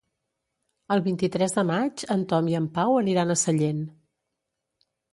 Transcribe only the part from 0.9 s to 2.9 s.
El vint-i-tres de maig en Tom i en